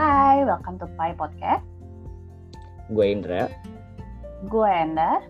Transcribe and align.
Hai, 0.00 0.48
welcome 0.48 0.80
to 0.80 0.88
Pai 0.96 1.12
Podcast. 1.12 1.60
Gue 2.88 3.12
Indra. 3.12 3.52
Gue 4.48 4.64
Enda. 4.64 5.20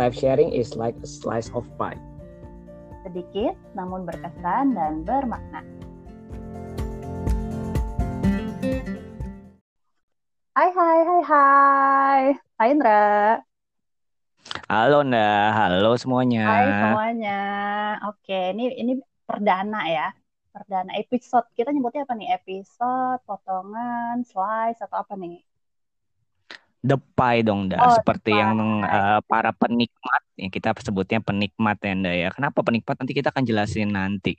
Live 0.00 0.16
sharing 0.16 0.48
is 0.48 0.80
like 0.80 0.96
a 1.04 1.04
slice 1.04 1.52
of 1.52 1.68
pie. 1.76 2.00
Sedikit 3.04 3.52
namun 3.76 4.08
berkesan 4.08 4.72
dan 4.72 5.04
bermakna. 5.04 5.60
Hai, 10.56 10.68
hai, 10.72 10.98
hai, 11.04 11.20
hai. 11.28 12.22
Hai 12.56 12.68
Indra. 12.72 13.44
Halo 14.72 15.04
Nda, 15.04 15.52
halo 15.52 16.00
semuanya. 16.00 16.48
Hai 16.48 16.64
semuanya. 16.64 17.40
Oke, 18.08 18.56
ini 18.56 18.72
ini 18.72 18.96
perdana 19.28 19.84
ya. 19.84 20.08
Perdana 20.50 20.92
episode. 20.98 21.46
Kita 21.54 21.70
nyebutnya 21.70 22.02
apa 22.02 22.14
nih? 22.18 22.34
Episode, 22.34 23.22
potongan, 23.22 24.26
slice 24.26 24.82
atau 24.82 24.98
apa 24.98 25.14
nih? 25.14 25.38
The 26.80 26.96
pie 26.96 27.44
dong 27.44 27.68
Nda, 27.68 27.76
Oh, 27.76 27.92
seperti 27.92 28.32
yang 28.32 28.56
eh, 28.80 29.20
para 29.28 29.52
penikmat 29.52 30.22
ya 30.40 30.48
kita 30.48 30.72
sebutnya 30.80 31.20
penikmat 31.20 31.76
ya 31.76 31.92
Nda 31.92 32.12
ya. 32.16 32.28
Kenapa 32.32 32.64
penikmat 32.64 32.96
nanti 32.96 33.12
kita 33.12 33.28
akan 33.28 33.44
jelasin 33.44 33.92
nanti. 33.92 34.34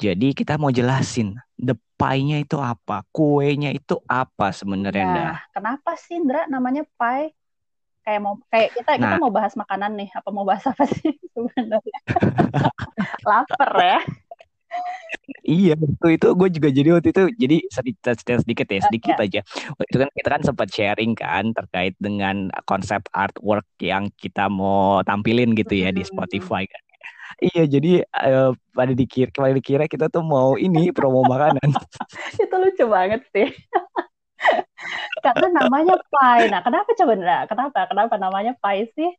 Jadi 0.00 0.32
kita 0.32 0.56
mau 0.56 0.72
jelasin 0.72 1.36
the 1.60 1.76
pie-nya 2.00 2.40
itu 2.40 2.56
apa, 2.56 3.04
kuenya 3.12 3.76
itu 3.76 4.00
apa 4.08 4.56
sebenarnya. 4.56 5.04
Nah, 5.04 5.36
kenapa 5.52 5.96
sih 6.00 6.16
Indra 6.16 6.48
namanya 6.48 6.84
pie? 6.96 7.36
Kayak 8.02 8.20
mau 8.24 8.34
kayak 8.48 8.68
kita 8.72 8.90
kita 8.96 9.14
Nah. 9.16 9.20
mau 9.20 9.32
bahas 9.34 9.52
makanan 9.52 9.92
nih, 10.00 10.08
apa 10.16 10.28
mau 10.32 10.48
bahas 10.48 10.64
apa 10.64 10.84
sih 10.88 11.12
sebenarnya? 11.36 11.98
Laper 13.20 13.72
ya. 13.84 14.00
Iya, 15.46 15.74
itu 15.78 16.06
itu 16.10 16.26
gue 16.34 16.48
juga 16.50 16.68
jadi 16.70 16.88
waktu 16.98 17.08
itu 17.14 17.22
jadi 17.38 17.56
sedikit 17.70 18.18
sedikit 18.42 18.66
ya 18.66 18.80
sedikit 18.86 19.16
aja. 19.18 19.40
Waktu 19.78 19.90
itu 19.90 19.98
kan 20.02 20.10
kita 20.10 20.28
kan 20.34 20.42
sempat 20.42 20.68
sharing 20.74 21.12
kan 21.14 21.44
terkait 21.54 21.94
dengan 22.02 22.50
konsep 22.66 23.02
artwork 23.14 23.66
yang 23.78 24.10
kita 24.18 24.50
mau 24.50 25.02
tampilin 25.06 25.54
gitu 25.54 25.74
ya 25.78 25.94
di 25.94 26.02
Mhm. 26.02 26.10
Spotify 26.10 26.66
kan. 26.66 26.82
Iya, 27.42 27.64
jadi 27.68 27.92
eh, 28.06 28.50
pada 28.74 28.92
dikira 28.94 29.30
pada 29.34 29.54
dikira 29.54 29.84
kita 29.86 30.06
tuh 30.10 30.22
mau 30.22 30.54
ini 30.58 30.90
promo 30.90 31.22
makanan. 31.26 31.62
Itu 32.42 32.54
lucu 32.56 32.84
banget 32.86 33.22
sih. 33.34 33.50
Karena 35.22 35.62
namanya 35.62 35.98
pie. 36.06 36.46
Nah, 36.50 36.60
kenapa 36.62 36.90
coba 36.94 37.12
Indra? 37.14 37.38
Kenapa? 37.50 37.78
Kenapa 37.90 38.14
namanya 38.18 38.52
pie 38.58 38.88
sih? 38.94 39.10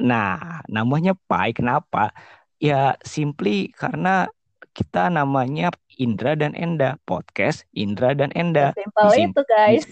Nah, 0.00 0.64
namanya 0.66 1.12
Pai 1.28 1.52
kenapa? 1.52 2.12
Ya 2.60 2.96
simply 3.04 3.72
karena 3.72 4.28
kita 4.72 5.10
namanya 5.10 5.70
Indra 5.98 6.38
dan 6.38 6.54
Enda, 6.54 6.96
podcast 7.04 7.66
Indra 7.74 8.14
dan 8.14 8.30
Enda. 8.32 8.72
Simpel 8.76 9.08
itu, 9.30 9.40
guys. 9.46 9.84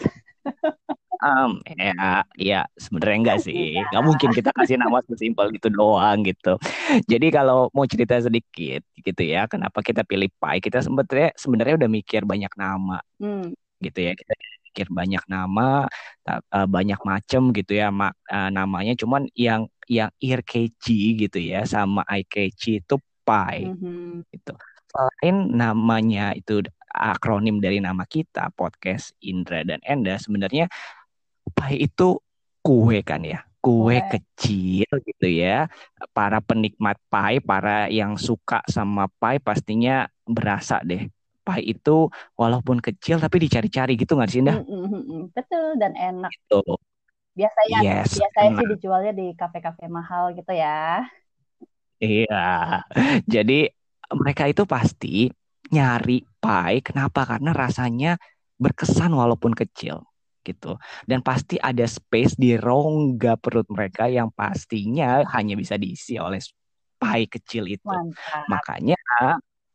Um, 1.19 1.59
ya, 1.67 2.23
ya 2.39 2.61
sebenarnya 2.79 3.19
enggak 3.19 3.39
sih. 3.43 3.75
Nggak 3.91 4.05
mungkin 4.07 4.31
kita 4.31 4.55
kasih 4.55 4.79
nama 4.79 5.03
sesimpel 5.03 5.51
itu 5.51 5.67
doang 5.67 6.23
gitu. 6.23 6.55
Jadi 7.11 7.35
kalau 7.35 7.67
mau 7.75 7.83
cerita 7.91 8.15
sedikit 8.23 8.87
gitu 8.95 9.23
ya, 9.27 9.51
kenapa 9.51 9.83
kita 9.83 10.07
pilih 10.07 10.31
Pai? 10.39 10.62
Kita 10.62 10.79
sebenarnya 10.79 11.35
sebenarnya 11.35 11.75
udah 11.85 11.91
mikir 11.91 12.23
banyak 12.23 12.53
nama 12.55 13.03
Hmm. 13.19 13.51
gitu 13.83 13.98
ya. 13.98 14.15
Kita 14.15 14.31
mikir 14.70 14.87
banyak 14.95 15.25
nama, 15.27 15.91
eh, 16.31 16.69
banyak 16.70 17.01
macem 17.03 17.51
gitu 17.51 17.73
ya 17.75 17.91
ma- 17.91 18.15
eh, 18.31 18.51
namanya. 18.55 18.95
Cuman 18.95 19.27
yang 19.35 19.67
yang 19.91 20.15
ear 20.23 20.47
catchy 20.47 21.19
gitu 21.19 21.42
ya, 21.42 21.67
sama 21.67 22.07
eye 22.07 22.23
catchy 22.31 22.79
itu 22.79 22.95
Pai 23.29 23.69
Mhm. 23.69 24.25
gitu. 24.33 24.53
Selain 24.89 25.37
namanya 25.53 26.33
itu 26.33 26.65
akronim 26.89 27.61
dari 27.61 27.79
nama 27.85 28.09
kita, 28.09 28.48
podcast 28.57 29.12
Indra 29.20 29.61
dan 29.69 29.85
Enda, 29.85 30.17
sebenarnya 30.17 30.73
pie 31.53 31.85
itu 31.85 32.17
kue 32.64 33.05
kan 33.05 33.20
ya, 33.20 33.45
kue 33.61 34.01
kecil 34.08 34.89
gitu 35.05 35.27
ya. 35.29 35.69
Para 36.17 36.41
penikmat 36.41 36.97
pie, 37.13 37.45
para 37.45 37.92
yang 37.92 38.17
suka 38.17 38.64
sama 38.64 39.13
pie 39.20 39.39
pastinya 39.45 40.08
berasa 40.25 40.81
deh. 40.81 41.05
Pie 41.45 41.64
itu 41.77 42.08
walaupun 42.36 42.81
kecil 42.81 43.20
tapi 43.20 43.45
dicari-cari 43.45 43.97
gitu 44.01 44.17
nggak 44.17 44.31
sih 44.33 44.41
Indah? 44.41 44.57
Mm, 44.61 44.69
mm, 44.69 44.85
mm, 44.89 45.02
mm. 45.05 45.23
Betul 45.36 45.67
dan 45.77 45.92
enak. 45.97 46.33
Tuh, 46.48 46.77
Biasanya 47.39 47.77
yes, 47.86 48.19
biasanya 48.19 48.51
sih 48.51 48.67
enak. 48.67 48.70
dijualnya 48.75 49.13
di 49.14 49.27
kafe-kafe 49.39 49.86
mahal 49.86 50.35
gitu 50.35 50.52
ya. 50.52 51.07
Iya. 51.98 52.83
Jadi 53.27 53.67
mereka 54.14 54.45
itu 54.48 54.63
pasti 54.64 55.29
nyari 55.75 56.25
pie. 56.39 56.81
Kenapa? 56.81 57.27
Karena 57.27 57.51
rasanya 57.53 58.17
berkesan 58.59 59.13
walaupun 59.14 59.53
kecil 59.55 60.07
gitu. 60.47 60.79
Dan 61.05 61.20
pasti 61.20 61.61
ada 61.61 61.85
space 61.85 62.39
di 62.39 62.57
rongga 62.57 63.37
perut 63.37 63.69
mereka 63.69 64.08
yang 64.08 64.33
pastinya 64.33 65.27
hanya 65.37 65.58
bisa 65.58 65.77
diisi 65.77 66.17
oleh 66.17 66.41
pie 66.97 67.27
kecil 67.29 67.69
itu. 67.69 67.85
Mantap. 67.85 68.47
Makanya 68.48 68.98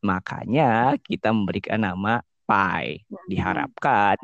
makanya 0.03 0.69
kita 0.99 1.29
memberikan 1.29 1.83
nama 1.83 2.23
pie. 2.47 3.05
Hmm. 3.07 3.27
Diharapkan 3.29 4.17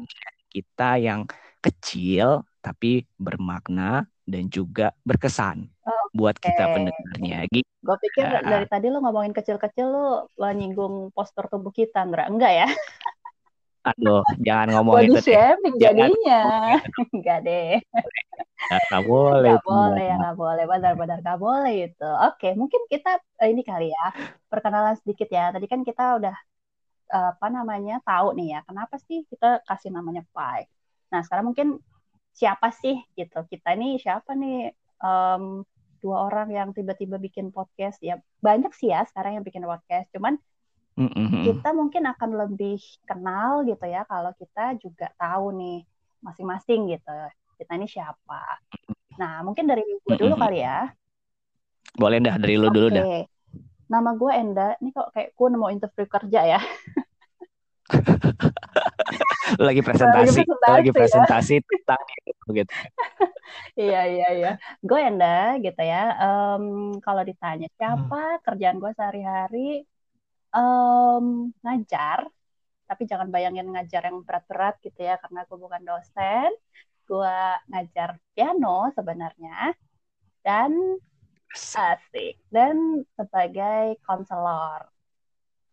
kita 0.49 0.97
yang 0.97 1.29
kecil 1.61 2.47
tapi 2.59 3.05
bermakna 3.15 4.09
dan 4.25 4.51
juga 4.51 4.91
berkesan 5.05 5.69
buat 6.15 6.35
kita 6.37 6.63
Oke. 6.65 6.73
pendengarnya. 6.75 7.37
Gitu. 7.49 7.69
Gue 7.79 7.97
pikir 8.03 8.27
Ya. 8.27 8.39
dari 8.43 8.67
tadi 8.67 8.87
lo 8.91 8.99
ngomongin 8.99 9.31
kecil-kecil 9.31 9.87
lo 9.87 10.27
lo 10.35 10.47
nyinggung 10.51 11.15
postur 11.15 11.47
tubuh 11.47 11.71
kita, 11.71 12.03
Ndra. 12.03 12.27
Enggak 12.27 12.51
ya? 12.51 12.67
Aduh, 13.87 14.21
jangan 14.43 14.67
ngomong 14.75 14.95
Body 14.99 15.07
itu 15.07 15.19
deh. 15.23 15.23
shaming 15.23 15.75
jadinya. 15.79 16.41
Enggak 17.15 17.39
deh. 17.47 17.79
Nggak, 18.69 18.81
nggak 18.91 19.03
boleh 19.07 19.51
Nggak 19.55 19.61
itu. 19.63 19.67
boleh 19.71 20.03
ya, 20.03 20.15
nggak 20.19 20.37
boleh. 20.37 20.63
Benar-benar 20.67 21.17
nggak 21.23 21.39
boleh 21.39 21.73
itu. 21.87 22.09
Oke, 22.27 22.47
mungkin 22.59 22.81
kita 22.91 23.09
eh, 23.39 23.49
ini 23.53 23.61
kali 23.63 23.87
ya, 23.95 24.05
perkenalan 24.51 24.95
sedikit 24.99 25.29
ya. 25.31 25.49
Tadi 25.55 25.65
kan 25.71 25.81
kita 25.87 26.19
udah 26.19 26.35
eh, 27.15 27.27
apa 27.33 27.47
namanya 27.47 28.03
tahu 28.03 28.35
nih 28.37 28.47
ya, 28.57 28.59
kenapa 28.67 28.95
sih 29.07 29.23
kita 29.31 29.63
kasih 29.65 29.89
namanya 29.95 30.21
Pi. 30.35 30.67
Nah, 31.15 31.19
sekarang 31.25 31.45
mungkin 31.55 31.79
siapa 32.35 32.69
sih 32.75 32.99
gitu? 33.15 33.39
Kita 33.47 33.73
ini 33.79 33.95
siapa 33.97 34.35
nih? 34.35 34.69
Em, 34.99 35.43
dua 35.99 36.31
orang 36.31 36.49
yang 36.51 36.69
tiba-tiba 36.71 37.19
bikin 37.19 37.51
podcast 37.53 37.99
ya 37.99 38.19
banyak 38.39 38.71
sih 38.75 38.91
ya 38.91 39.03
sekarang 39.07 39.39
yang 39.39 39.45
bikin 39.45 39.63
podcast. 39.63 40.07
Cuman 40.15 40.39
Mm-mm. 40.99 41.47
kita 41.47 41.71
mungkin 41.71 42.11
akan 42.11 42.29
lebih 42.47 42.79
kenal 43.07 43.63
gitu 43.63 43.87
ya 43.87 44.03
kalau 44.03 44.35
kita 44.35 44.75
juga 44.83 45.07
tahu 45.15 45.55
nih 45.55 45.79
masing-masing 46.19 46.91
gitu 46.91 47.15
kita 47.59 47.75
ini 47.75 47.91
siapa. 47.91 48.63
Nah 49.19 49.43
mungkin 49.43 49.67
dari 49.67 49.83
gue 49.83 50.15
dulu 50.15 50.39
Mm-mm. 50.39 50.43
kali 50.47 50.63
ya. 50.63 50.87
Boleh 51.99 52.23
dah 52.23 52.39
dari 52.39 52.55
lu 52.55 52.71
dulu 52.71 52.87
dah. 52.87 53.03
Nama 53.91 54.09
gue 54.15 54.31
Enda. 54.31 54.67
Ini 54.79 54.95
kok 54.95 55.11
kayak 55.11 55.35
gue 55.35 55.47
mau 55.59 55.67
interview 55.67 56.07
kerja 56.07 56.55
ya. 56.55 56.59
Lagi 59.57 59.81
presentasi, 59.81 60.45
lagi 60.45 60.91
presentasi 60.91 60.91
ya. 60.91 60.93
presentasi 60.93 61.55
tentang 61.65 62.03
itu 62.27 62.47
gitu. 62.53 62.73
Iya 63.73 64.01
iya 64.05 64.27
iya. 64.37 64.51
Gue 64.85 64.99
Enda 65.01 65.57
gitu 65.57 65.81
ya. 65.81 66.13
Em, 66.21 66.65
kalau 67.01 67.23
ditanya 67.25 67.65
siapa 67.73 68.37
kerjaan 68.45 68.77
gue 68.77 68.91
sehari-hari 68.93 69.81
em, 70.53 71.25
ngajar. 71.65 72.29
Tapi 72.89 73.05
jangan 73.05 73.29
bayangin 73.29 73.69
ngajar 73.69 74.09
yang 74.09 74.21
berat-berat 74.25 74.77
gitu 74.81 75.01
ya 75.01 75.17
karena 75.17 75.45
gue 75.49 75.57
bukan 75.57 75.81
dosen. 75.81 76.51
Gue 77.09 77.37
ngajar 77.73 78.21
piano 78.37 78.93
sebenarnya 78.93 79.73
dan 80.45 80.71
asik 81.53 82.37
dan 82.53 83.01
sebagai 83.17 83.97
konselor. 84.05 84.89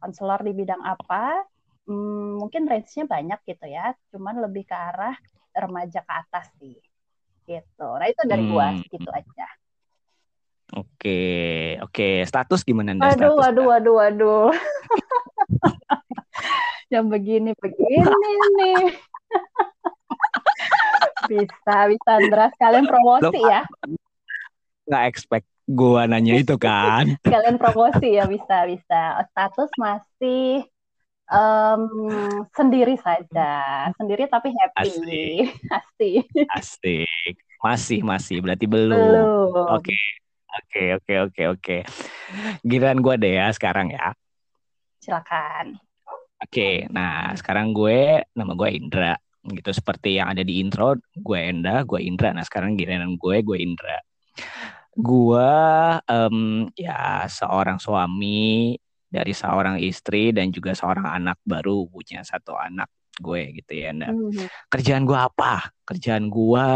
Konselor 0.00 0.40
di 0.44 0.52
bidang 0.56 0.80
apa? 0.80 1.44
Hmm, 1.86 2.42
mungkin 2.42 2.66
range-nya 2.66 3.06
banyak 3.06 3.40
gitu 3.46 3.66
ya. 3.70 3.94
Cuman 4.10 4.42
lebih 4.42 4.66
ke 4.66 4.74
arah 4.74 5.14
remaja 5.54 6.02
ke 6.02 6.12
atas 6.12 6.50
sih. 6.58 6.74
Gitu. 7.46 7.86
Nah, 7.86 8.10
itu 8.10 8.22
dari 8.26 8.42
gua 8.50 8.74
Hmm. 8.74 8.82
gitu 8.90 9.10
aja. 9.14 9.46
Oke, 10.74 11.20
oke. 11.78 12.26
Status 12.26 12.66
gimana 12.66 12.90
anda? 12.90 13.14
Waduh, 13.14 13.14
Status, 13.14 13.38
waduh, 13.38 13.64
waduh, 13.70 13.94
waduh. 14.02 14.50
Yang 16.92 17.06
begini-begini 17.06 18.32
nih. 18.58 18.82
bisa, 21.30 21.76
bisa 21.86 22.10
Andra 22.18 22.50
sekalian 22.54 22.86
promosi 22.90 23.38
Lo- 23.38 23.46
ya. 23.46 23.62
Nggak 24.90 25.04
expect 25.06 25.46
gua 25.66 26.10
nanya 26.10 26.34
itu 26.34 26.58
kan? 26.58 27.14
Sekalian 27.22 27.62
promosi 27.62 28.18
ya 28.18 28.26
bisa, 28.26 28.66
bisa. 28.66 29.22
Status 29.30 29.70
masih 29.78 30.66
em, 31.30 31.82
sendiri 32.54 32.94
saja. 33.00 33.52
Sendiri 33.98 34.26
tapi 34.30 34.54
happy. 34.54 34.90
Asik. 34.90 35.46
Asik. 35.78 36.26
Asik. 36.52 37.36
Masih, 37.62 38.00
masih. 38.04 38.36
Berarti 38.42 38.66
belum. 38.68 38.94
Belum. 38.94 39.74
Oke, 39.74 39.96
oke, 40.50 40.82
oke, 41.00 41.14
oke, 41.30 41.42
oke. 41.58 41.76
Giliran 42.62 43.02
gua 43.02 43.18
deh 43.18 43.38
ya 43.38 43.50
sekarang 43.50 43.90
ya. 43.90 44.14
Silakan. 45.02 45.78
Oke, 46.36 46.84
nah 46.92 47.32
sekarang 47.32 47.72
gue 47.72 48.20
nama 48.36 48.52
gue 48.52 48.68
Indra 48.76 49.16
gitu 49.46 49.70
seperti 49.70 50.18
yang 50.18 50.34
ada 50.34 50.42
di 50.42 50.58
intro 50.58 50.98
gue 51.14 51.38
Enda, 51.38 51.86
gue 51.86 52.02
Indra. 52.02 52.34
Nah 52.34 52.44
sekarang 52.44 52.76
giliran 52.76 53.16
gue, 53.16 53.36
gue 53.40 53.58
Indra. 53.62 53.98
Gue 54.92 55.52
um, 56.08 56.68
ya 56.76 57.24
seorang 57.30 57.80
suami 57.80 58.76
dari 59.06 59.32
seorang 59.32 59.78
istri 59.78 60.34
dan 60.34 60.50
juga 60.50 60.74
seorang 60.74 61.06
anak 61.06 61.38
baru 61.46 61.86
punya 61.86 62.26
satu 62.26 62.58
anak 62.58 62.90
gue 63.16 63.56
gitu 63.62 63.72
ya 63.72 63.96
Enda. 63.96 64.12
Mm-hmm. 64.12 64.68
Kerjaan 64.68 65.02
gue 65.08 65.16
apa? 65.16 65.72
Kerjaan 65.88 66.28
gue, 66.28 66.66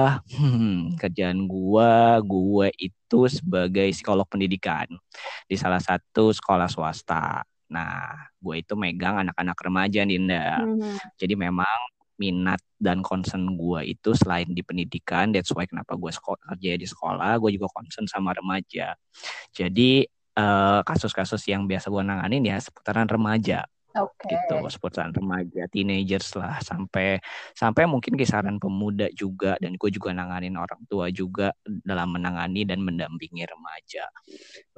hmm, 0.40 0.96
kerjaan 0.96 1.44
gue, 1.44 1.92
gue 2.24 2.68
itu 2.80 3.20
sebagai 3.28 3.88
psikolog 3.92 4.24
pendidikan 4.24 4.88
di 5.44 5.56
salah 5.60 5.82
satu 5.82 6.32
sekolah 6.32 6.70
swasta. 6.70 7.44
Nah, 7.70 8.16
gue 8.40 8.54
itu 8.64 8.74
megang 8.74 9.20
anak-anak 9.20 9.58
remaja 9.60 10.00
Dinda. 10.02 10.64
Hmm. 10.64 10.96
Jadi 11.20 11.34
memang 11.36 11.78
minat 12.20 12.60
dan 12.76 13.00
concern 13.00 13.56
gue 13.56 13.96
itu 13.96 14.12
selain 14.12 14.48
di 14.52 14.60
pendidikan, 14.60 15.32
that's 15.32 15.52
why 15.56 15.64
kenapa 15.64 15.96
gue 15.96 16.12
kerja 16.12 16.72
di 16.76 16.84
sekolah, 16.84 17.40
gue 17.40 17.56
juga 17.56 17.68
concern 17.72 18.04
sama 18.04 18.36
remaja. 18.36 18.92
Jadi 19.56 20.04
eh, 20.36 20.80
kasus-kasus 20.84 21.42
yang 21.48 21.66
biasa 21.66 21.90
gue 21.90 22.02
nanganin 22.04 22.44
ya 22.46 22.56
seputaran 22.60 23.06
remaja. 23.06 23.66
Okay. 23.90 24.38
gitu 24.38 24.54
seputaran 24.70 25.10
remaja 25.10 25.66
teenagers 25.66 26.38
lah 26.38 26.62
sampai 26.62 27.18
sampai 27.58 27.90
mungkin 27.90 28.14
kisaran 28.14 28.62
pemuda 28.62 29.10
juga 29.10 29.58
dan 29.58 29.74
gue 29.74 29.90
juga 29.90 30.14
nanganin 30.14 30.54
orang 30.54 30.78
tua 30.86 31.10
juga 31.10 31.50
dalam 31.66 32.14
menangani 32.14 32.62
dan 32.62 32.86
mendampingi 32.86 33.42
remaja 33.42 34.06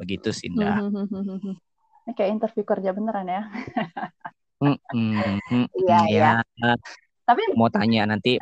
begitu 0.01 0.33
Sinda. 0.33 0.81
Hmm, 0.81 1.05
hmm, 1.13 1.29
hmm, 1.29 1.57
ini 2.09 2.13
kayak 2.17 2.31
interview 2.41 2.65
kerja 2.65 2.91
beneran 2.97 3.29
ya. 3.29 3.43
Iya, 5.77 6.01
iya. 6.09 6.31
Tapi 7.27 7.43
mau 7.59 7.67
tanya 7.69 8.07
nanti 8.07 8.39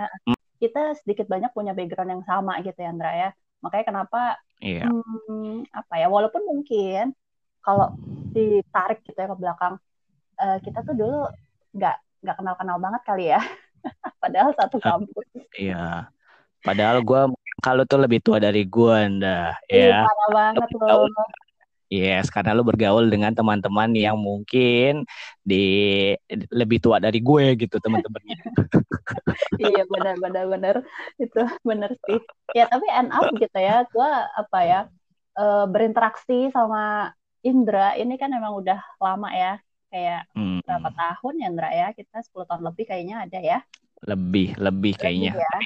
kita 0.60 0.92
sedikit 1.00 1.26
banyak 1.26 1.50
punya 1.56 1.72
background 1.72 2.20
yang 2.20 2.24
sama 2.28 2.60
gitu 2.60 2.76
ya, 2.76 2.92
Andra 2.92 3.10
ya. 3.16 3.30
Makanya 3.64 3.84
kenapa 3.88 4.36
iya. 4.60 4.86
hmm, 4.88 5.68
apa 5.72 5.94
ya, 5.98 6.06
walaupun 6.06 6.42
mungkin 6.44 7.12
kalau 7.60 7.92
ditarik 8.32 9.04
gitu 9.04 9.16
ya 9.16 9.28
ke 9.28 9.36
belakang, 9.36 9.74
uh, 10.40 10.58
kita 10.64 10.80
tuh 10.84 10.94
dulu 10.96 11.28
nggak 11.76 11.96
nggak 12.24 12.36
kenal-kenal 12.36 12.76
banget 12.80 13.02
kali 13.04 13.24
ya. 13.32 13.40
Padahal 14.22 14.52
satu 14.56 14.76
kampus. 14.80 15.26
Iya. 15.56 16.08
Padahal 16.60 17.00
gue 17.00 17.22
kalau 17.60 17.84
tuh 17.88 18.00
lebih 18.00 18.20
tua 18.20 18.40
dari 18.40 18.64
gue, 18.68 18.94
anda 18.96 19.56
ya. 19.68 20.04
Iya, 20.04 20.32
banget 20.32 20.68
loh. 20.76 21.08
Yes, 21.90 22.30
karena 22.30 22.54
lu 22.54 22.62
bergaul 22.62 23.10
dengan 23.10 23.34
teman-teman 23.34 23.90
yang 23.98 24.14
mungkin 24.14 25.02
di 25.42 26.14
lebih 26.54 26.78
tua 26.78 27.02
dari 27.02 27.18
gue 27.18 27.58
gitu 27.58 27.82
teman-temannya. 27.82 28.38
iya 29.58 29.82
benar 29.90 30.14
benar 30.22 30.44
benar 30.46 30.76
itu 31.18 31.42
benar 31.66 31.90
sih. 32.06 32.22
Ya 32.54 32.70
tapi 32.70 32.86
end 32.94 33.10
up 33.10 33.26
gitu 33.34 33.58
ya, 33.58 33.82
gue 33.90 34.10
apa 34.38 34.58
ya 34.62 34.80
uh, 35.34 35.66
berinteraksi 35.66 36.54
sama 36.54 37.10
Indra 37.42 37.98
ini 37.98 38.14
kan 38.14 38.30
emang 38.30 38.54
udah 38.62 38.78
lama 39.02 39.34
ya, 39.34 39.58
kayak 39.90 40.30
hmm. 40.38 40.62
berapa 40.62 40.94
tahun 40.94 41.34
ya 41.42 41.46
Indra 41.50 41.70
ya? 41.74 41.88
Kita 41.90 42.22
10 42.22 42.46
tahun 42.46 42.62
lebih 42.70 42.84
kayaknya 42.86 43.26
ada 43.26 43.38
ya. 43.42 43.58
Lebih 44.06 44.62
lebih 44.62 44.94
kayaknya. 44.94 45.34
ya. 45.34 45.58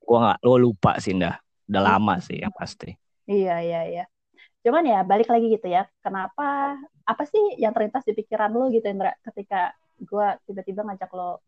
Gue 0.00 0.16
nggak 0.16 0.40
lo 0.48 0.56
lupa 0.56 0.96
sih 0.96 1.12
dah. 1.12 1.36
Udah 1.68 1.82
hmm. 1.84 1.90
lama 1.92 2.14
sih 2.24 2.40
yang 2.40 2.56
pasti. 2.56 2.96
Iya 3.28 3.60
iya 3.60 3.82
iya 3.84 4.04
cuman 4.66 4.84
ya 4.84 5.00
balik 5.06 5.30
lagi 5.30 5.54
gitu 5.54 5.70
ya 5.70 5.86
kenapa 6.02 6.76
apa 7.06 7.22
sih 7.24 7.56
yang 7.56 7.70
terlintas 7.72 8.04
di 8.04 8.12
pikiran 8.12 8.50
lo 8.52 8.68
gitu 8.68 8.84
Indra 8.84 9.14
ketika 9.22 9.72
gue 9.98 10.26
tiba-tiba 10.46 10.86
ngajak 10.86 11.10
lo 11.14 11.42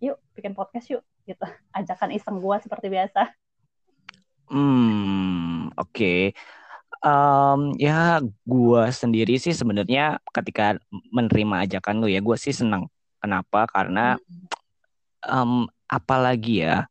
yuk 0.00 0.16
bikin 0.32 0.56
podcast 0.56 0.88
yuk 0.88 1.04
gitu. 1.28 1.44
Ajakan 1.76 2.10
iseng 2.16 2.40
gue 2.40 2.56
seperti 2.60 2.86
biasa. 2.88 3.22
Hmm 4.50 5.70
oke. 5.76 5.94
Okay. 5.94 6.20
um, 7.06 7.72
ya 7.78 8.18
gue 8.24 8.82
sendiri 8.90 9.38
sih 9.38 9.54
sebenarnya 9.54 10.18
ketika 10.34 10.76
menerima 11.14 11.64
ajakan 11.68 12.02
lo 12.02 12.08
ya 12.10 12.18
gue 12.18 12.36
sih 12.40 12.52
senang 12.52 12.90
kenapa? 13.22 13.68
Karena 13.70 14.16
um, 15.24 15.68
apalagi 15.86 16.66
ya 16.66 16.88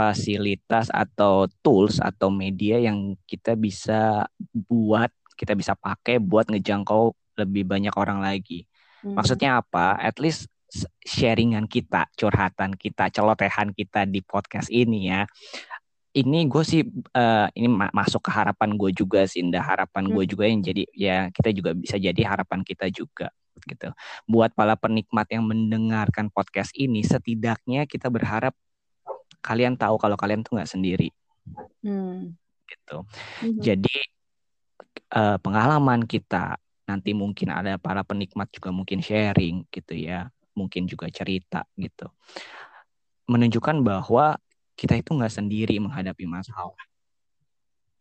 fasilitas 0.00 0.88
atau 0.88 1.44
tools 1.60 2.00
atau 2.00 2.32
media 2.32 2.80
yang 2.80 3.12
kita 3.28 3.52
bisa 3.52 4.24
buat, 4.48 5.12
kita 5.36 5.52
bisa 5.52 5.76
pakai 5.76 6.16
buat 6.16 6.48
ngejangkau 6.48 7.12
lebih 7.36 7.68
banyak 7.68 7.92
orang 8.00 8.24
lagi. 8.24 8.64
Hmm. 9.04 9.12
Maksudnya 9.12 9.60
apa? 9.60 10.00
At 10.00 10.16
least 10.16 10.48
sharingan 11.04 11.68
kita, 11.68 12.08
curhatan 12.16 12.80
kita, 12.80 13.12
celotehan 13.12 13.76
kita 13.76 14.08
di 14.08 14.24
podcast 14.24 14.72
ini 14.72 15.12
ya. 15.12 15.28
Ini 16.10 16.48
gue 16.48 16.64
sih 16.64 16.82
uh, 17.14 17.46
ini 17.52 17.68
masuk 17.92 18.24
ke 18.24 18.30
harapan 18.32 18.80
gue 18.80 18.90
juga 18.96 19.28
sih, 19.28 19.44
Indah. 19.44 19.62
harapan 19.62 20.08
gue 20.08 20.24
hmm. 20.24 20.32
juga 20.32 20.44
yang 20.48 20.60
jadi 20.64 20.82
ya 20.96 21.16
kita 21.28 21.52
juga 21.52 21.76
bisa 21.76 22.00
jadi 22.00 22.22
harapan 22.24 22.64
kita 22.64 22.88
juga 22.88 23.28
gitu. 23.68 23.92
Buat 24.24 24.56
para 24.56 24.80
penikmat 24.80 25.28
yang 25.28 25.44
mendengarkan 25.44 26.32
podcast 26.32 26.72
ini, 26.72 27.04
setidaknya 27.04 27.84
kita 27.84 28.08
berharap 28.08 28.56
kalian 29.40 29.74
tahu 29.76 29.96
kalau 29.96 30.16
kalian 30.16 30.44
tuh 30.44 30.56
nggak 30.56 30.70
sendiri 30.70 31.08
hmm. 31.84 32.36
gitu 32.68 33.04
hmm. 33.44 33.60
jadi 33.60 33.96
uh, 35.16 35.36
pengalaman 35.40 36.04
kita 36.04 36.60
nanti 36.86 37.14
mungkin 37.14 37.54
ada 37.54 37.78
para 37.78 38.02
penikmat 38.02 38.50
juga 38.50 38.74
mungkin 38.74 38.98
sharing 38.98 39.66
gitu 39.70 39.94
ya 39.94 40.28
mungkin 40.58 40.90
juga 40.90 41.06
cerita 41.08 41.62
gitu 41.78 42.10
menunjukkan 43.30 43.80
bahwa 43.86 44.34
kita 44.74 44.98
itu 44.98 45.14
nggak 45.14 45.30
sendiri 45.30 45.78
menghadapi 45.78 46.26
masalah 46.26 46.74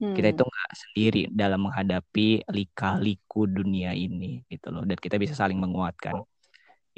hmm. 0.02 0.16
kita 0.18 0.34
itu 0.34 0.44
nggak 0.44 0.72
sendiri 0.74 1.22
dalam 1.30 1.70
menghadapi 1.70 2.50
lika-liku 2.50 3.46
dunia 3.46 3.94
ini 3.94 4.42
gitu 4.50 4.74
loh 4.74 4.84
dan 4.84 4.98
kita 4.98 5.22
bisa 5.22 5.38
saling 5.38 5.62
menguatkan 5.62 6.26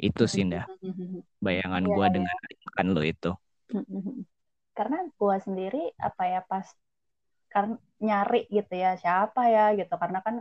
itu 0.00 0.24
sih 0.24 0.48
dah 0.48 0.64
hmm. 0.80 1.22
bayangan 1.38 1.84
ya, 1.84 1.92
gue 1.92 2.06
ya. 2.08 2.12
dengan 2.16 2.36
kan 2.72 2.86
lo 2.88 3.02
itu 3.04 3.32
hmm, 3.72 4.16
karena 4.76 4.96
gue 5.18 5.36
sendiri 5.46 5.78
apa 6.08 6.22
ya 6.32 6.40
pas 6.50 6.66
karena 7.52 7.74
nyari 8.06 8.38
gitu 8.56 8.72
ya 8.84 8.90
siapa 9.02 9.42
ya 9.56 9.62
gitu. 9.80 9.94
Karena 10.02 10.18
kan 10.26 10.36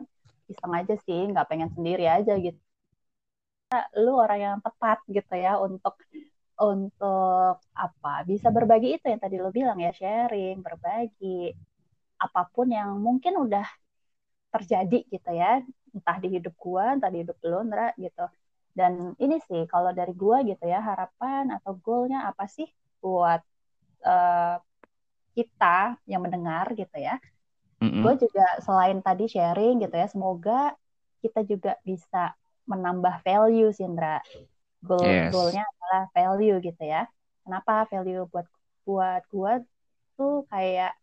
iseng 0.51 0.74
aja 0.80 0.95
sih 1.06 1.19
nggak 1.31 1.48
pengen 1.51 1.72
sendiri 1.78 2.04
aja 2.18 2.33
gitu. 2.45 2.60
Lu 4.04 4.12
orang 4.24 4.39
yang 4.45 4.57
tepat 4.66 4.98
gitu 5.07 5.33
ya 5.45 5.51
untuk 5.68 5.95
untuk 6.61 7.56
apa 7.85 8.11
bisa 8.31 8.47
berbagi 8.57 8.88
itu 8.95 9.06
yang 9.11 9.21
tadi 9.26 9.35
lu 9.44 9.50
bilang 9.59 9.78
ya 9.85 9.92
sharing 10.00 10.57
berbagi 10.68 11.52
apa 12.26 12.42
pun 12.54 12.68
yang 12.78 12.90
mungkin 13.07 13.33
udah 13.45 13.66
terjadi 14.54 14.97
gitu 15.14 15.31
ya. 15.42 15.64
Entah 15.95 16.18
di 16.23 16.28
hidup 16.35 16.54
gua 16.64 16.85
entah 16.95 17.11
di 17.14 17.19
hidup 17.23 17.38
lu 17.50 17.59
Ndra 17.68 17.88
gitu. 18.06 18.26
Dan 18.78 18.94
ini 19.23 19.38
sih 19.47 19.61
kalau 19.73 19.92
dari 20.00 20.14
gua 20.16 20.38
gitu 20.50 20.64
ya 20.73 20.80
harapan 20.90 21.44
atau 21.57 21.71
goalnya 21.85 22.19
apa 22.31 22.45
sih 22.56 22.68
buat 23.02 23.42
uh, 24.06 24.56
kita 25.34 25.98
yang 26.06 26.22
mendengar 26.24 26.70
gitu 26.78 26.98
ya. 26.98 27.18
Mm-hmm. 27.81 28.02
Gue 28.06 28.14
juga 28.22 28.46
selain 28.62 29.02
tadi 29.02 29.26
sharing 29.26 29.81
gitu 29.81 29.96
ya, 29.98 30.08
semoga 30.08 30.78
kita 31.22 31.42
juga 31.46 31.78
bisa 31.81 32.38
menambah 32.70 33.26
value 33.26 33.74
Indra. 33.81 34.22
Goal 34.81 35.06
yes. 35.06 35.30
goalnya 35.34 35.66
adalah 35.66 36.04
value 36.14 36.58
gitu 36.62 36.84
ya. 36.86 37.06
Kenapa 37.42 37.90
value 37.90 38.26
buat 38.30 38.48
buat 38.86 39.22
gue 39.30 39.54
tuh 40.18 40.46
kayak 40.50 40.94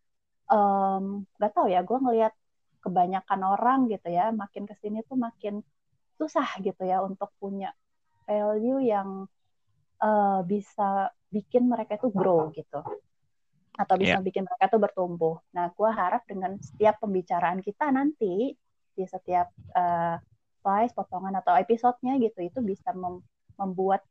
um, 0.51 1.27
gak 1.39 1.55
tau 1.55 1.67
ya, 1.67 1.83
gue 1.83 1.99
ngelihat 1.99 2.35
kebanyakan 2.83 3.41
orang 3.43 3.91
gitu 3.91 4.09
ya, 4.11 4.31
makin 4.31 4.67
ke 4.67 4.75
sini 4.79 5.03
tuh 5.07 5.19
makin 5.19 5.63
susah 6.19 6.59
gitu 6.63 6.83
ya 6.83 7.03
untuk 7.03 7.31
punya 7.39 7.71
value 8.27 8.83
yang 8.83 9.27
uh, 10.03 10.41
bisa 10.43 11.11
bikin 11.29 11.69
mereka 11.69 12.01
itu 12.01 12.09
grow 12.09 12.49
gitu 12.53 12.81
atau 13.79 13.95
bisa 13.95 14.19
yeah. 14.19 14.25
bikin 14.27 14.43
mereka 14.43 14.67
tuh 14.75 14.83
bertumbuh. 14.83 15.39
Nah, 15.55 15.71
gue 15.71 15.87
harap 15.87 16.27
dengan 16.27 16.59
setiap 16.59 16.99
pembicaraan 16.99 17.63
kita 17.63 17.95
nanti 17.95 18.51
di 18.99 19.05
setiap 19.07 19.55
uh, 19.79 20.19
slice, 20.59 20.91
potongan 20.91 21.39
atau 21.39 21.55
episodenya 21.55 22.19
gitu 22.19 22.43
itu 22.43 22.59
bisa 22.59 22.91
mem 22.91 23.23
membuat 23.55 24.03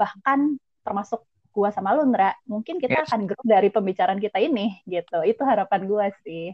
bahkan 0.00 0.56
termasuk 0.80 1.20
gue 1.52 1.68
sama 1.68 1.92
lu 1.92 2.08
Ndra, 2.08 2.32
mungkin 2.48 2.80
kita 2.80 3.04
yes. 3.04 3.12
akan 3.12 3.28
grow 3.28 3.44
dari 3.44 3.68
pembicaraan 3.68 4.16
kita 4.16 4.40
ini 4.40 4.80
gitu. 4.88 5.20
Itu 5.20 5.44
harapan 5.44 5.84
gue 5.84 6.06
sih. 6.24 6.46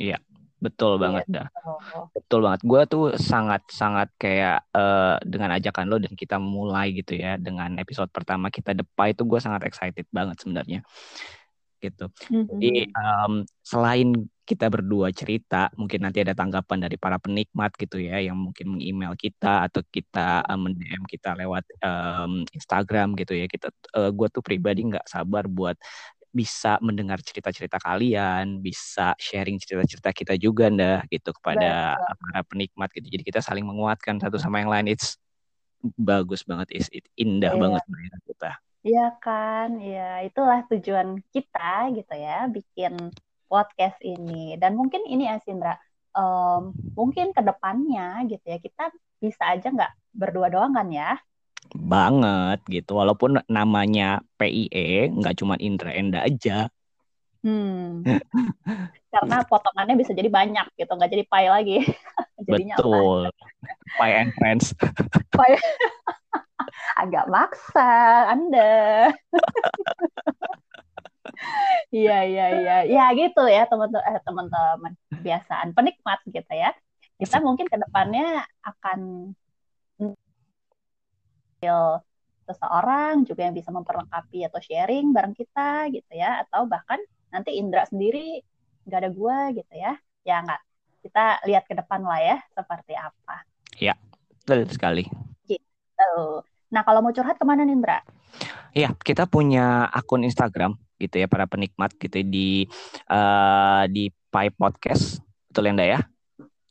Iya. 0.00 0.16
Betul 0.58 0.98
iya, 0.98 1.02
banget 1.02 1.24
dah. 1.30 1.48
Betul 2.10 2.40
banget. 2.42 2.60
Gue 2.66 2.82
tuh 2.90 3.04
sangat-sangat 3.14 4.08
kayak 4.18 4.66
uh, 4.74 5.16
dengan 5.22 5.54
ajakan 5.54 5.86
lo 5.86 5.96
dan 6.02 6.14
kita 6.18 6.36
mulai 6.42 6.90
gitu 6.94 7.14
ya 7.14 7.38
dengan 7.38 7.78
episode 7.78 8.10
pertama 8.10 8.50
kita 8.50 8.74
depa 8.74 9.10
itu 9.10 9.22
gue 9.22 9.38
sangat 9.38 9.66
excited 9.66 10.06
banget 10.10 10.36
sebenarnya 10.42 10.82
gitu. 11.78 12.10
Mm-hmm. 12.30 12.58
Jadi 12.58 12.82
um, 12.90 13.32
selain 13.62 14.08
kita 14.48 14.66
berdua 14.72 15.12
cerita, 15.12 15.68
mungkin 15.76 16.08
nanti 16.08 16.24
ada 16.24 16.32
tanggapan 16.32 16.88
dari 16.88 16.96
para 16.96 17.20
penikmat 17.20 17.68
gitu 17.76 18.00
ya, 18.00 18.16
yang 18.16 18.34
mungkin 18.34 18.74
meng-email 18.74 19.12
kita 19.14 19.68
atau 19.68 19.84
kita 19.84 20.40
uh, 20.40 20.58
mendm 20.58 21.04
kita 21.04 21.36
lewat 21.36 21.68
um, 21.84 22.48
Instagram 22.56 23.12
gitu 23.14 23.36
ya. 23.36 23.46
Kita, 23.46 23.68
uh, 23.94 24.10
gue 24.10 24.28
tuh 24.32 24.40
pribadi 24.40 24.88
nggak 24.88 25.04
sabar 25.04 25.44
buat 25.46 25.76
bisa 26.28 26.76
mendengar 26.84 27.18
cerita-cerita 27.24 27.80
kalian, 27.80 28.60
bisa 28.60 29.16
sharing 29.16 29.56
cerita-cerita 29.56 30.12
kita 30.12 30.34
juga 30.36 30.68
ndah 30.68 31.08
gitu 31.08 31.32
kepada 31.32 31.96
Betul. 31.96 32.14
para 32.20 32.40
penikmat 32.44 32.88
gitu. 32.92 33.06
Jadi 33.18 33.22
kita 33.24 33.40
saling 33.40 33.64
menguatkan 33.64 34.20
satu 34.20 34.36
sama 34.36 34.60
yang 34.60 34.70
lain. 34.70 34.92
It's 34.92 35.16
bagus 35.96 36.42
banget, 36.44 36.74
it's, 36.74 36.88
it 36.90 37.06
indah 37.16 37.54
yeah. 37.54 37.60
banget 37.60 37.82
kita. 38.26 38.50
Iya 38.86 39.06
kan, 39.18 39.82
ya 39.82 40.22
itulah 40.22 40.62
tujuan 40.70 41.18
kita 41.34 41.92
gitu 41.98 42.14
ya, 42.14 42.46
bikin 42.46 42.94
podcast 43.50 43.98
ini. 44.04 44.54
Dan 44.54 44.78
mungkin 44.78 45.02
ini 45.08 45.26
ya 45.26 45.42
Sindra, 45.42 45.74
um, 46.14 46.70
mungkin 46.94 47.34
ke 47.34 47.42
depannya 47.42 48.22
gitu 48.30 48.44
ya 48.44 48.58
kita 48.62 48.94
bisa 49.18 49.50
aja 49.50 49.66
nggak 49.72 49.92
berdua 50.14 50.46
doang 50.52 50.76
kan 50.76 50.88
ya? 50.92 51.18
Banget 51.74 52.58
gitu. 52.68 52.96
Walaupun 52.96 53.42
namanya 53.48 54.22
PIE 54.40 55.12
nggak 55.12 55.36
cuma 55.40 55.54
Indra 55.60 55.92
Enda 55.92 56.24
aja. 56.24 56.68
Hmm. 57.38 58.02
karena 59.14 59.46
potongannya 59.46 59.94
bisa 59.94 60.10
jadi 60.10 60.26
banyak 60.26 60.66
gitu 60.74 60.90
nggak 60.90 61.10
jadi 61.10 61.24
pie 61.24 61.48
lagi. 61.48 61.78
Jadinya 62.48 62.76
betul. 62.76 63.20
Pie 63.96 64.14
and 64.18 64.32
friends. 64.36 64.74
Pie. 65.32 65.58
Agak 67.02 67.26
maksa 67.30 67.90
anda. 68.32 69.08
Iya 71.88 72.26
iya 72.26 72.46
iya. 72.60 72.76
Ya 72.84 73.04
gitu 73.14 73.46
ya 73.46 73.64
teman-teman 73.70 74.04
eh, 74.10 74.20
teman-teman. 74.26 74.92
Kebiasaan 75.14 75.70
penikmat 75.72 76.18
gitu 76.26 76.52
ya. 76.52 76.74
Kita 77.16 77.38
mungkin 77.40 77.70
ke 77.70 77.78
depannya 77.78 78.42
akan 78.66 79.32
seseorang 82.48 83.28
juga 83.28 83.44
yang 83.44 83.52
bisa 83.52 83.68
memperlengkapi 83.68 84.48
atau 84.48 84.56
sharing 84.62 85.12
bareng 85.12 85.36
kita 85.36 85.92
gitu 85.92 86.12
ya. 86.16 86.46
Atau 86.46 86.64
bahkan 86.64 86.98
nanti 87.28 87.60
Indra 87.60 87.84
sendiri 87.84 88.40
nggak 88.88 89.00
ada 89.04 89.10
gua 89.12 89.52
gitu 89.52 89.74
ya. 89.76 89.98
Ya 90.24 90.40
nggak 90.40 90.60
kita 91.04 91.24
lihat 91.46 91.64
ke 91.68 91.74
depan 91.76 92.00
lah 92.02 92.20
ya 92.20 92.36
seperti 92.56 92.96
apa. 92.96 93.44
Ya 93.76 93.94
betul 94.32 94.64
sekali. 94.72 95.04
Gitu. 95.44 96.12
Nah 96.72 96.82
kalau 96.84 97.04
mau 97.04 97.12
curhat 97.12 97.36
ke 97.36 97.44
mana 97.44 97.68
Indra? 97.68 98.00
Ya 98.72 98.94
kita 99.04 99.28
punya 99.28 99.88
akun 99.92 100.24
Instagram 100.24 100.78
gitu 100.98 101.20
ya 101.20 101.26
para 101.30 101.46
penikmat 101.46 101.94
gitu 101.98 102.22
di 102.26 102.66
uh, 103.10 103.84
di 103.90 104.08
Pi 104.32 104.46
Podcast. 104.54 105.20
Betul 105.50 105.74
ya 105.74 105.98
ya? 105.98 106.00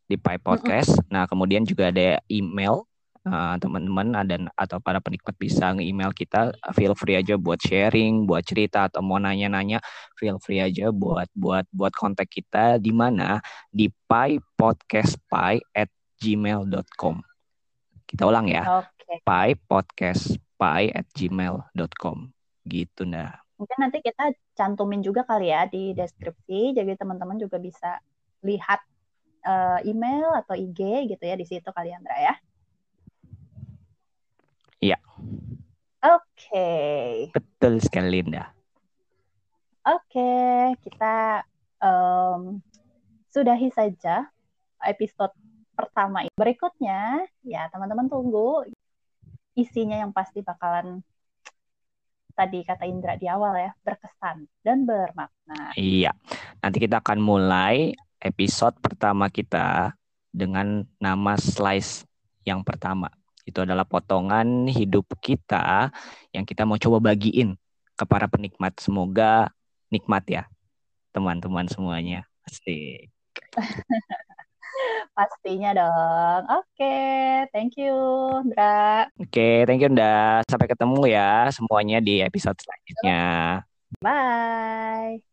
Di 0.08 0.16
Pi 0.16 0.38
Podcast. 0.42 0.96
Mm 0.96 1.00
-hmm. 1.04 1.12
nah 1.12 1.24
kemudian 1.30 1.64
juga 1.68 1.92
ada 1.92 2.22
email 2.32 2.87
uh, 3.28 3.56
teman-teman 3.60 4.16
dan 4.24 4.42
atau 4.56 4.80
para 4.80 5.04
penikmat 5.04 5.36
bisa 5.36 5.76
nge-email 5.76 6.16
kita 6.16 6.56
feel 6.72 6.96
free 6.96 7.20
aja 7.20 7.36
buat 7.36 7.60
sharing 7.60 8.24
buat 8.24 8.44
cerita 8.48 8.88
atau 8.88 9.04
mau 9.04 9.20
nanya-nanya 9.20 9.84
feel 10.16 10.40
free 10.40 10.64
aja 10.64 10.90
buat 10.90 11.28
buat 11.36 11.68
buat 11.70 11.94
kontak 11.94 12.32
kita 12.32 12.80
di 12.80 12.96
mana? 12.96 13.44
Di 13.70 13.92
pi 13.92 14.40
at 15.76 15.92
gmail.com 16.18 17.16
kita 18.08 18.24
ulang 18.24 18.48
ya. 18.48 18.64
Okay. 18.88 19.20
pi 19.22 19.48
podcast 19.68 20.40
pi 20.58 20.90
at 20.96 21.08
gmail.com 21.14 22.32
gitu 22.68 23.04
nah 23.08 23.36
mungkin 23.58 23.78
nanti 23.80 24.02
kita 24.02 24.34
cantumin 24.54 25.02
juga 25.02 25.26
kali 25.26 25.50
ya 25.50 25.66
di 25.66 25.94
deskripsi 25.94 26.78
jadi 26.78 26.94
teman-teman 26.94 27.42
juga 27.42 27.58
bisa 27.58 27.98
lihat 28.46 28.82
uh, 29.46 29.82
email 29.82 30.30
atau 30.46 30.54
IG 30.54 31.10
gitu 31.10 31.24
ya 31.26 31.36
di 31.38 31.46
situ 31.46 31.70
kalian 31.74 32.06
Andra 32.06 32.18
ya 32.18 32.36
Iya. 34.78 34.98
Oke. 35.98 36.22
Okay. 36.38 37.12
Betul 37.34 37.82
sekali 37.82 38.22
Linda. 38.22 38.54
Oke, 39.88 40.20
okay, 40.20 40.76
kita 40.84 41.48
um, 41.80 42.60
sudahi 43.32 43.72
saja 43.72 44.28
episode 44.84 45.32
pertama 45.74 46.28
ini. 46.28 46.34
Berikutnya, 46.36 47.24
ya 47.42 47.72
teman-teman 47.72 48.12
tunggu 48.12 48.68
isinya 49.58 49.98
yang 49.98 50.12
pasti 50.12 50.44
bakalan 50.44 51.02
tadi 52.36 52.62
kata 52.68 52.86
Indra 52.86 53.18
di 53.18 53.26
awal 53.32 53.58
ya, 53.58 53.72
berkesan 53.82 54.46
dan 54.62 54.84
bermakna. 54.84 55.74
Iya, 55.80 56.14
nanti 56.62 56.78
kita 56.84 57.00
akan 57.02 57.18
mulai 57.24 57.96
episode 58.22 58.78
pertama 58.84 59.32
kita 59.32 59.96
dengan 60.30 60.86
nama 61.02 61.34
slice 61.40 62.04
yang 62.46 62.62
pertama 62.62 63.10
itu 63.48 63.64
adalah 63.64 63.88
potongan 63.88 64.68
hidup 64.68 65.08
kita 65.24 65.96
yang 66.36 66.44
kita 66.44 66.68
mau 66.68 66.76
coba 66.76 67.16
bagiin 67.16 67.56
ke 67.96 68.04
para 68.04 68.28
penikmat. 68.28 68.76
Semoga 68.78 69.56
nikmat 69.88 70.28
ya, 70.28 70.44
teman-teman 71.16 71.72
semuanya. 71.72 72.28
Pasti. 72.44 73.08
Pastinya 75.18 75.74
dong. 75.74 76.44
Oke, 76.62 76.78
okay. 76.78 77.50
thank 77.50 77.74
you, 77.80 77.96
Ndra. 78.46 79.10
Oke, 79.18 79.32
okay, 79.32 79.56
thank 79.66 79.82
you, 79.82 79.90
Ndra. 79.90 80.46
Sampai 80.46 80.70
ketemu 80.70 81.10
ya 81.10 81.50
semuanya 81.50 81.98
di 81.98 82.22
episode 82.22 82.60
selanjutnya. 82.62 83.64
Bye. 84.04 85.27